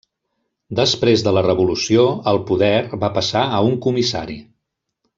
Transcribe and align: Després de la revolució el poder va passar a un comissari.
Després 0.79 1.25
de 1.27 1.33
la 1.37 1.43
revolució 1.49 2.07
el 2.33 2.41
poder 2.49 2.73
va 3.05 3.13
passar 3.21 3.45
a 3.59 3.61
un 3.71 3.81
comissari. 3.89 4.43